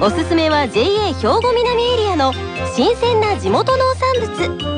[0.00, 2.32] おすすめは JA 兵庫南エリアの
[2.74, 4.74] 新鮮な地元農産物。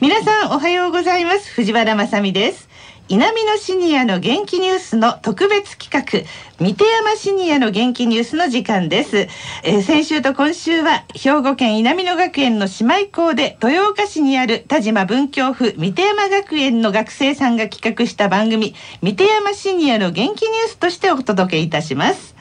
[0.00, 1.50] 皆さんおはようございます。
[1.52, 2.68] 藤原まさです。
[3.10, 6.26] 南のシニアの元気ニュースの特別企画
[6.58, 9.28] 三手山シニアの元気ニュースの時間です、
[9.62, 22.34] えー、先週と今週は兵庫県稲美野学園の姉妹校で豊岡市にある田島文京区三手山学園の学生さんが企画した番組三手山シニアの元気ニュースとしてお届けいたします。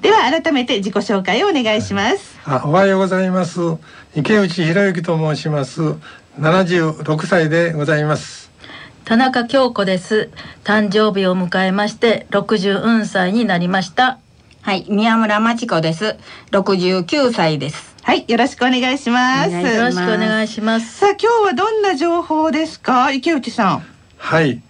[0.00, 3.60] では改めて自己紹介をお願いします、あおはようございます。
[4.16, 5.80] 池内博之と申します。
[6.40, 8.47] 76歳でございます。
[9.08, 10.28] 田中京子です。
[10.64, 14.18] 誕生日を迎えまして64歳になりました。
[14.60, 16.16] はい宮村真知子です。
[16.50, 17.96] 69歳です。
[18.02, 19.50] はいよろしくお願いします。
[19.50, 20.98] よろしくお願いします。
[20.98, 23.10] さあ今日はどんな情報ですか？
[23.10, 23.82] 池内さん。
[24.18, 24.60] はい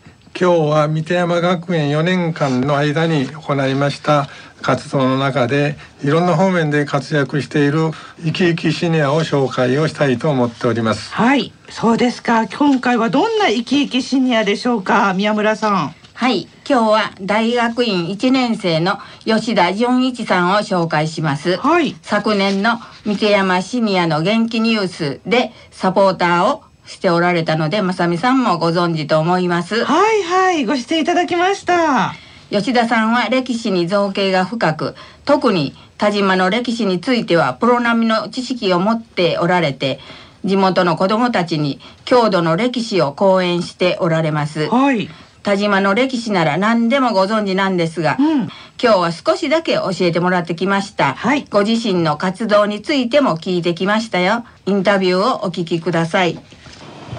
[0.40, 4.28] 今日は三手山学園4年間の間に行いました
[4.62, 7.90] 活動の中でいろんな方面で活躍している
[8.22, 11.12] 生き生きシニアを紹介をしたいと思っております。
[11.14, 12.46] はいそうですか。
[12.48, 15.94] 今回はどんな生き生きシニアでしょうか宮村さん。
[16.14, 29.84] はい今日は大学院1年生の吉田純一さんを紹介します、はい、昨年の三毛山シニアの元気ニュースでサポーターをしておられたので、まさみさんもご存知と思います。
[29.84, 32.27] はいはい、ご出演いただきました。
[32.50, 40.00] 吉田さんは歴史に造形が深く特に田島の歴史についてはプロ並みの知識を持っておられて
[40.44, 45.10] 地元の子どもたちに郷土の歴史を講演しておられます、はい、
[45.42, 54.44] 田島の歴史なら何でもご存知なんですが、うん、今日は少しだけ教えてもらってきました、はい、ご自身の活動についても聞いてきましたよ。
[54.66, 56.38] インタビューをお聞きください。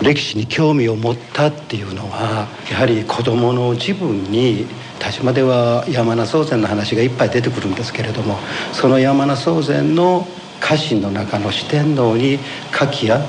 [0.01, 4.65] 歴史に興味を持ったっていうのはやはり子どもの自分に
[4.99, 8.37] 田島では山名宗禅の話がいっぱい出てくるんですけれども
[8.73, 10.27] その山名宗禅の
[10.59, 12.39] 家臣の中の四天王に
[12.71, 13.21] 柿や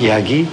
[0.00, 0.46] 八木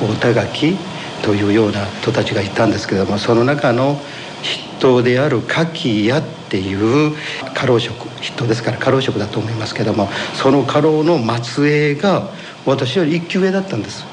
[0.00, 0.76] 大田垣
[1.22, 3.96] というような人たちがいたんですけれどもその中の
[4.42, 7.14] 筆頭である柿屋っていう
[7.54, 12.30] 家老職筆頭ですから家老職だと思いますけどもその家老の末裔が
[12.64, 14.04] 私より一級上だったんです。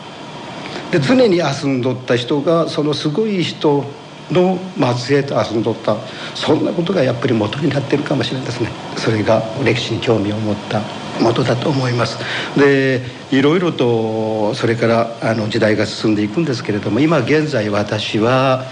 [0.91, 3.85] で常に遊んどった人がそのすごい人
[4.31, 4.58] の
[4.97, 5.97] 末裔と遊んどった
[6.34, 8.69] そんなことがやっぱり元になってるかもしれないですね。
[8.97, 10.81] それが歴史に興味を持った
[11.22, 12.18] 元だと思います。
[12.58, 18.66] でいろいろとそれからあの時代が進んでいくんですけれども今現在私は、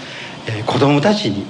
[0.46, 1.46] えー、子どもたちに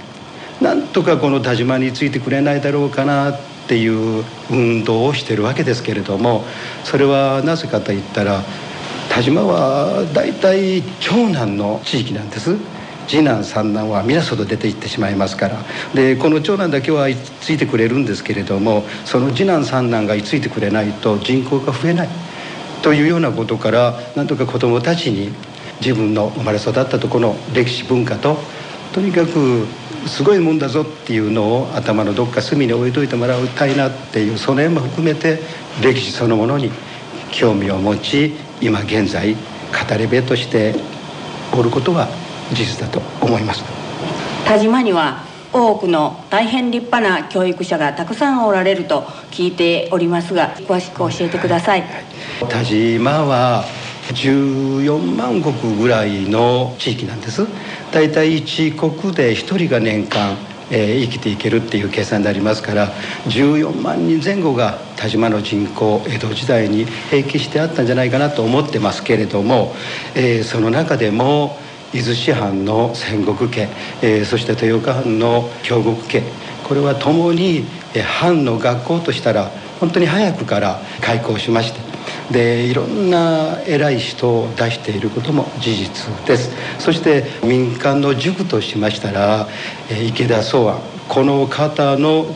[0.60, 6.44] なんとかこの田島についてくれないだろうかなっていう運動をしてるわけですけれども
[6.84, 8.42] それはなぜかといったら
[9.08, 12.56] 田島は大体長男の地域なんです。
[13.06, 15.58] 次男三男は皆外出て行ってしまいますから。
[15.94, 17.08] でこの長男だけは
[17.40, 22.08] ついてくれるんですけれどもその次男三男がついてくれないと人口が増えない。
[22.82, 25.32] というようなことからなんとか子どもたちに
[25.80, 28.36] 自分の生まれ育ったところの歴史文化と
[28.92, 29.66] とにかく
[30.06, 35.40] すごいもんだぞっていうのを頭のどっか隅に置いといてもらいたいなっていうその辺も含めて
[35.82, 36.70] 歴史そのものに
[37.32, 39.40] 興味を持ち今現在語
[39.98, 40.74] り部として
[41.52, 42.08] おることは
[42.52, 43.64] 事実だと思います。
[44.46, 51.84] 田島には多くの大変立派な教育者がたくさんおられると聞いておりますが詳しく教えてください。
[52.48, 53.64] 田島は
[54.08, 57.46] 14万石ぐらいの地域なんです。
[57.92, 60.36] 大体1国で1人が年間
[60.70, 62.92] えー、生きていけるっていう計算でありますから
[63.26, 69.74] 14万人前後が田島の人口江戸時代に平気してあったんじゃないかなと思ってますけれども、
[70.14, 71.58] えー、その中でも
[71.94, 73.68] 伊豆市藩の戦国家、
[74.02, 76.22] えー、そして豊岡藩の兵国家。
[76.64, 77.64] これはともに、
[77.94, 81.80] えー、藩の学校としたら本当に早くから開校しまして
[82.30, 86.50] でいろんな偉い人を出していることも事実です。
[86.80, 89.46] そして民間の塾としましたら、
[89.90, 92.26] え、池田宗安この方の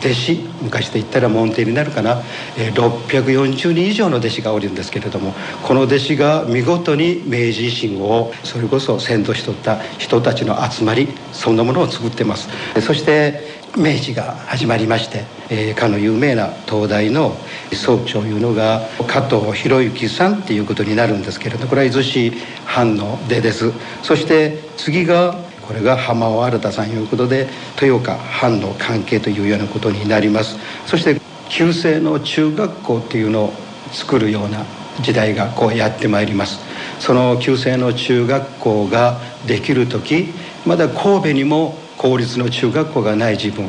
[0.00, 2.22] 弟子昔で言ったら門弟になるかな、
[2.56, 12.48] え、640人以上の弟子がおるんですけれどもこの弟子が見事に明治維新をそれこそ先導しとった人たちの集まりそんなものを作ってます。
[12.80, 17.36] そして明治が始まりまして、え、かの有名な東大の
[17.74, 22.32] 総長いうのが加藤博之さんっていうことになるんですけれどこれは伊豆市
[22.64, 23.72] 藩の出です。
[24.02, 27.48] そして次がこれが浜尾新さんいうことで
[27.80, 30.56] 豊岡藩の関係というようなことになります。
[30.86, 33.52] そして旧制の中学校っていうのを
[33.92, 34.64] 作るような
[35.00, 36.60] 時代がこうやってまいります。
[36.98, 40.32] その旧制の中学校ができる時
[40.64, 43.68] まだ神戸にも公立の中学校がない自分。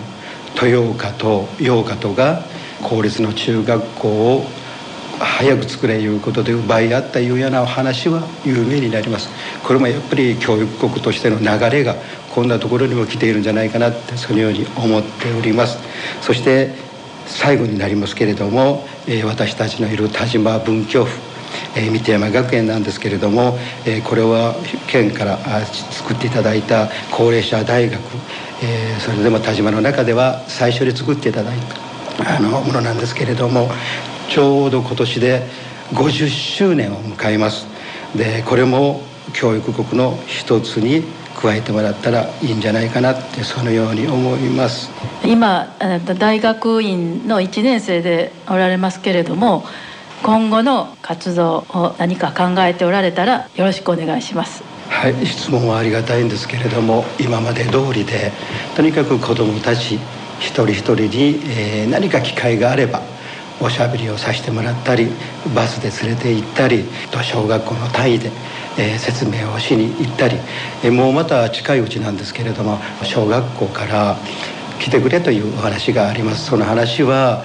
[0.62, 2.42] 豊岡と洋岡とが
[2.82, 4.46] 公立の中学校を
[5.20, 9.30] 早く作れいうことで奪い合ったいうような話は有名になります。
[9.64, 11.96] これもやっぱり教育国としての流れが
[12.34, 15.80] こんなところにも来ているんじゃないかなってそのように思っております。
[16.22, 16.72] そして
[17.26, 18.88] 最後になりますけれども、
[19.26, 21.20] 私たちのいる田島文教府、
[21.76, 23.58] 三手山学園なんですけれども、
[24.04, 24.56] これは
[24.88, 25.38] 県から
[25.92, 28.00] 作っていただいた高齢者大学、
[29.00, 31.58] それでも田島の中では最初に作っていただい
[32.18, 33.70] たあのものなんですけれども
[34.30, 35.48] ちょうど今年で
[35.94, 37.68] 50周年を迎えます。
[38.16, 39.02] でこれも
[39.34, 41.04] 教育国の一つに
[41.36, 44.90] 加えてもらったらいいんじゃないかなってそのように思います。
[45.24, 45.76] 今
[46.20, 49.64] 大学院の1年生でおられますけれども
[50.24, 54.64] 今後の活動を何か考えておられたらよろしくお願いします。
[54.90, 58.32] はい質問はありがたいんですけれども今まで通りで
[58.76, 60.00] とにかく子どもたち
[60.40, 63.02] 一人一人に、えー、何か機会があれば
[63.60, 65.08] おしゃべりをさせてもらったり
[65.56, 68.32] バスで連れて行ったりと小学校の単位で、
[68.78, 70.38] え、説明をしに行ったり、
[70.84, 74.18] え、もうまた近いうちなんですけれども小学校から
[74.80, 76.46] 来てくれというお話があります。
[76.46, 77.44] その話は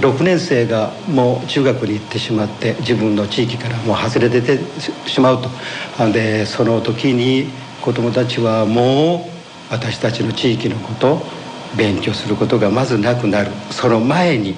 [0.00, 4.60] 6年生がもう中学に行ってしまって自分の地域からもう外れ出て
[5.08, 5.50] しまうと。
[6.12, 7.50] でその時に
[7.82, 11.20] 子どもたちはもう私たちの地域のこと
[11.76, 13.50] 勉強することがまずなくなる。
[13.70, 14.54] その前に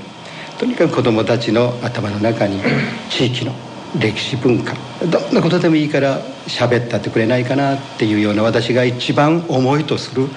[0.58, 2.60] とにかく子どもたちの頭の中に
[3.08, 3.52] 地域の
[3.98, 4.74] 歴史文化
[5.06, 10.28] どんなことでもいいから喋ったってくれないかなっていうような私が一番思いとする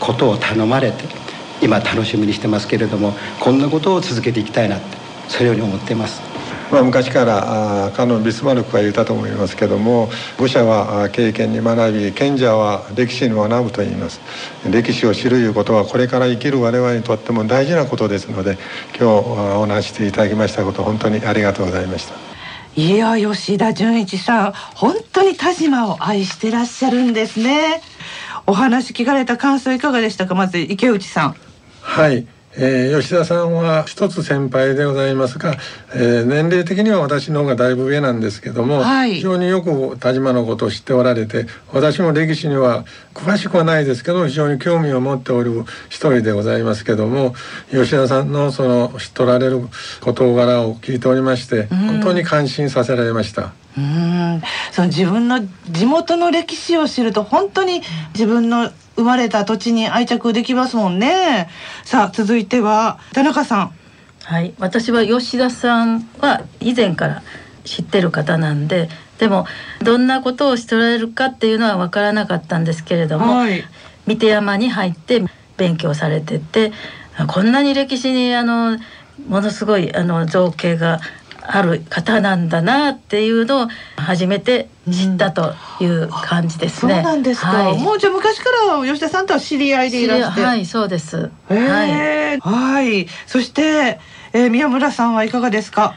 [0.00, 1.04] ことを頼まれて
[1.62, 4.86] 今楽しみにしてますけれどもこんなことを続けていきたいなって
[5.28, 6.35] それように思ってます。
[6.72, 14.20] まあ、昔からかのビスマルクが言ったと思いますけども武者は経験に学び賢者は歴史に学ぶと言います。
[14.68, 18.58] 歴史を知るいうことはこれから生きる我々にとっても大事なことですので
[18.98, 22.14] 今日お話していただきましたこと本当にありがとうございました。
[22.74, 27.80] いや吉田純一さん本当に田島を愛してらっしゃるんですね。
[28.46, 30.34] お話聞かれた感想いかがでしたか？
[30.34, 31.36] まず池内さん。
[31.80, 32.26] はい、
[32.58, 35.56] えー、吉田さんは一つ先輩でございますが、
[35.94, 47.34] えー、年齢的には私の方がだいぶ上なんですけども、はい、非常によく田島のことを知っておられて私も歴史には詳しくはないですけど非常に興味を持っておる一人でございますけども
[47.70, 49.68] 吉田さんのその知っておられる
[50.00, 53.52] 事柄を聞いておりまして本当に感心させられました。
[53.76, 54.42] うん。
[54.72, 57.82] その自分の地元の歴史を知ると本当に
[58.14, 61.48] 自分の生まれた土地に愛着できますもんね。
[61.84, 63.72] さあ続いては田中さん。
[64.24, 64.54] はい。
[64.58, 67.22] 私は吉田さんは以前から
[67.64, 68.88] 知ってる方なんで
[69.18, 69.46] でも
[69.82, 73.64] どんなことをしておられるかっていうのは分からなかったんですけれども、はい、
[74.06, 75.24] 三手山に入って
[75.56, 76.72] 勉強されてて
[77.28, 78.78] こんなに歴史にあの
[79.26, 81.00] ものすごいあの造形が
[81.48, 86.94] ある方なんだなっていうのを初めて知ったという感じですね。
[86.94, 87.48] そうなんですか。
[87.48, 90.42] はい、もうじゃ昔から吉田さんとは知り合いでいらして。
[90.42, 91.30] はい、そうです。
[91.48, 92.40] はい。
[92.40, 93.06] はい。
[93.26, 94.00] そして、
[94.32, 95.94] えー、宮村さんはいかがですか？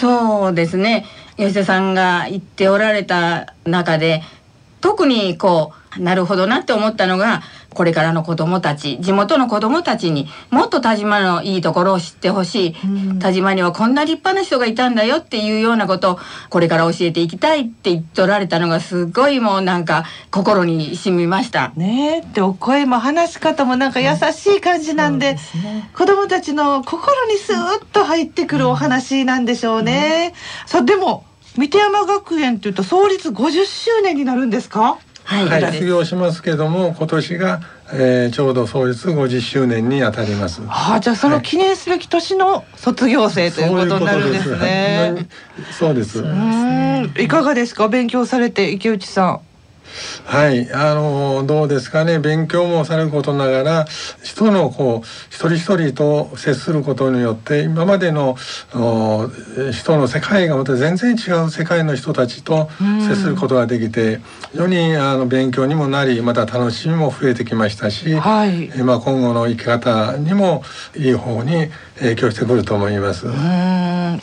[0.00, 1.06] そうですね。
[1.36, 4.22] 吉田さんが言っておられた中で
[4.80, 7.42] 特にこうなるほどなって思ったのが
[7.78, 16.18] これからの子供たち地元の子供たちにもっと田島のいいところを知ってほしい、うん、田島にはこんな立派な人がいたんだよっていうようなことを
[16.50, 21.72] これから教えていきたいって言っておられたのがすごいもうなんか心に染みました。
[21.76, 30.32] ねでお声も話し方もなんか優しい感じなんでうんでね、子供たちの心にスーッと入ってくるお話なんでしょうね。
[30.64, 31.24] うん、さあでも
[31.56, 34.80] 三手山学園っていうと創立50周年になるんですか？
[34.80, 35.07] はい、
[35.70, 37.60] 卒業しますけども今年が、
[37.92, 40.62] えー、ちょうど創立50周年にあたります。
[40.66, 45.28] はあ、じゃあその記念すべき年の卒業生ということになるんですね。
[45.70, 46.20] そうです。
[46.20, 47.88] うん、いかがですか？
[47.88, 49.40] 勉強されて池内さん。
[50.24, 50.72] はい。
[50.72, 52.18] あのどうですかね。
[52.18, 53.84] 勉強もされることながら
[54.22, 58.36] 人のこう一人一人と接することによって今までの
[59.72, 62.68] 人の世界がまた全然違う世界の人たちと
[63.08, 64.20] 接することができて
[64.52, 70.62] 非常にあの勉強にもなりまた楽しみも増えてきましたし、はい、まあ、今後の生き方にも
[70.96, 71.68] いい方に
[71.98, 73.26] 影響してくると思います。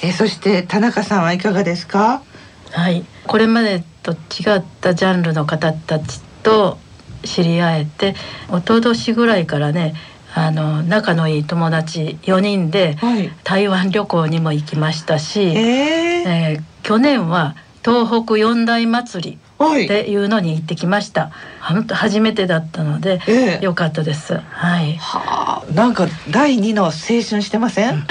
[0.01, 2.21] えそして田中さんはいかがですか？
[2.71, 3.05] はい。
[3.27, 6.77] これまでと違ったジャンルの方たちと
[7.23, 8.15] 知り合えて
[8.49, 9.95] 一昨年ぐらいからね
[10.35, 12.97] あの仲のいい友達4人で
[13.43, 19.39] 台湾旅行にも行きましたし、はい、えー、去年は東北四大祭り
[19.85, 21.31] っていうのに行ってきました。
[21.61, 24.35] 本当初めてだったので、えー、よかったです。
[24.35, 24.97] はい。
[24.97, 28.05] はあ、なんか第二の青春してません？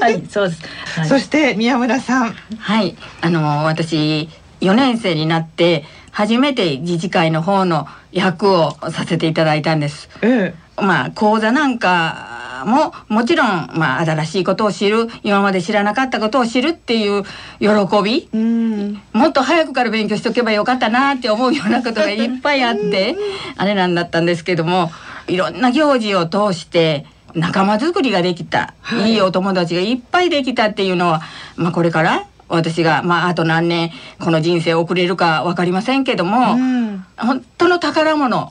[0.00, 0.62] はい、そうです。
[0.98, 2.32] はい、そして宮村さん。
[2.58, 4.28] はい、あの私
[4.60, 10.08] 4年生になって初めて自治会の方の役をさせていただいたんです。
[10.22, 17.22] ええ、まあ講座なんかももちろん、まあ、新しいことを知る今まで知らなかったことを知るっていう
[17.60, 17.68] 喜
[18.02, 18.28] び。
[18.32, 19.00] うん。
[19.12, 23.16] もっと早くから勉強しとけばよかったなって思うようなことがいっぱいあって
[23.56, 24.90] あれなんだったんですけども
[25.26, 31.22] いろんな行事を通して仲間づくりができた、はい、いいお友達がいっぱいできたっていうのは、
[31.56, 38.50] まあ、これから私が、まあ、あと何年この人生を送れるか分かりませんけども、うん、本当の宝物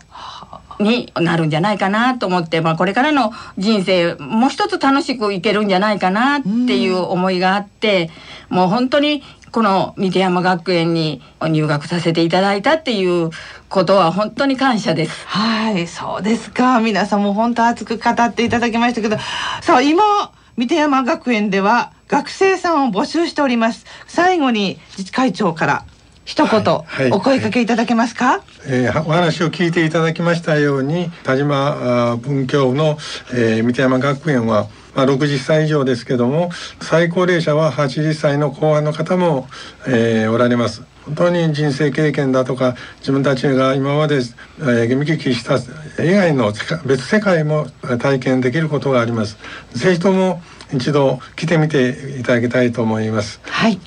[0.79, 8.11] になるんじゃないかなと思って、まあ、これからの人生もう一つ楽しくいけるんじゃないかなっていう思いがあって、
[8.51, 13.31] うん、もう本当にこの三手山学園に入学させていただいたっていう
[13.69, 15.25] ことは本当に感謝です。
[15.25, 16.79] はい、そうですか。
[16.79, 19.17] 皆さんも本当熱く語っていただきましたけど、
[19.61, 25.85] さあ今三手山学園では学生さんを募集しております最後に自治会長から
[26.25, 32.97] 一言、お声かけいただけますか、えー、お話を聞いていただきましたように田島文教の、
[33.33, 36.49] えー、三手山学園はまあ、60歳以上ですけども
[36.81, 39.47] 最高齢者は80歳の後半の方も、
[39.87, 40.83] えー、おられます。
[41.05, 45.57] 本当に人生経験だとか自分たちが今まで、えー、見聞きした
[46.03, 46.51] 以外の
[46.85, 47.67] 別世界も
[47.99, 49.37] 体験できることがあります。
[49.73, 50.41] ぜひとも
[50.73, 53.39] 一度来てみていただきたいと思います。
[53.43, 53.79] はい。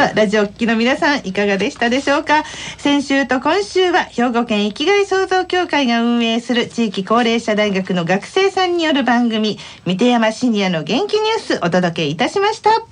[0.00, 2.44] さあラジオ聴きの皆さんいかがでしたでしょうか？
[2.78, 12.70] 先週と今週は兵庫県生きがい創造協会が運営する地域高齢者大学の学生さんによる番組三手山シニアの元気ニュースお届けいたしました。
[12.70, 12.86] こ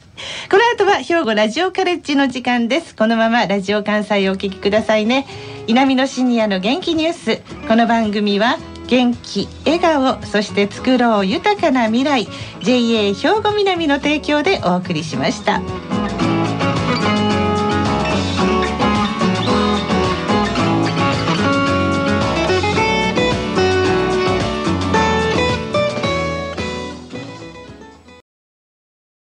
[0.52, 2.94] の後は兵庫ラジオカレッジの時間です。
[2.94, 5.26] このままラジオ関西をお聞きくださいね。
[5.66, 7.40] 南のシニアの元気ニュース。
[7.68, 12.28] この番組は元気笑顔そして作ろう豊かな未来。
[12.60, 15.62] JA 兵庫南の提供でお送りしました。